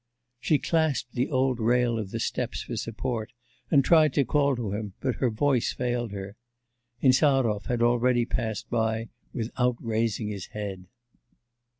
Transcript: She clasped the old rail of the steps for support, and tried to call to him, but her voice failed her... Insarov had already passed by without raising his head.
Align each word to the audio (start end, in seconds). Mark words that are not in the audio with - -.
She 0.39 0.57
clasped 0.57 1.13
the 1.13 1.29
old 1.29 1.59
rail 1.59 1.99
of 1.99 2.09
the 2.09 2.19
steps 2.19 2.63
for 2.63 2.75
support, 2.75 3.31
and 3.69 3.85
tried 3.85 4.15
to 4.15 4.25
call 4.25 4.55
to 4.55 4.71
him, 4.71 4.93
but 4.99 5.17
her 5.17 5.29
voice 5.29 5.73
failed 5.73 6.11
her... 6.11 6.37
Insarov 7.03 7.67
had 7.67 7.83
already 7.83 8.25
passed 8.25 8.67
by 8.71 9.09
without 9.31 9.77
raising 9.79 10.29
his 10.29 10.47
head. 10.47 10.87